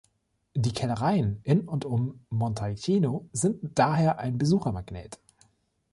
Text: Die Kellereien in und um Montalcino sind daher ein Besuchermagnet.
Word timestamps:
Die 0.55 0.73
Kellereien 0.73 1.41
in 1.43 1.61
und 1.67 1.85
um 1.85 2.25
Montalcino 2.31 3.29
sind 3.33 3.59
daher 3.77 4.17
ein 4.17 4.39
Besuchermagnet. 4.39 5.19